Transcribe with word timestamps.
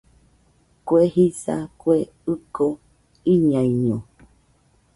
Kue 0.87 1.03
jisa, 1.13 1.55
Kue 1.81 1.97
ɨko 2.33 2.65
iñaiño 3.33 3.97